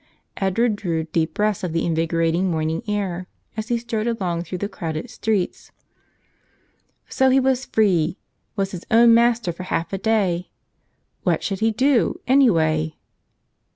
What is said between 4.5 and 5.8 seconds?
the crowded streets.